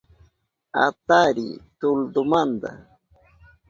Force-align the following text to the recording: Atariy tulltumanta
Atariy 0.85 1.53
tulltumanta 1.79 2.71